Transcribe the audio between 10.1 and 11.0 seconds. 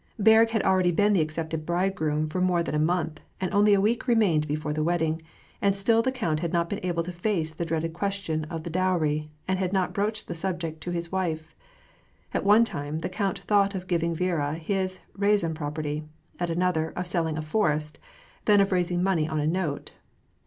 the subject to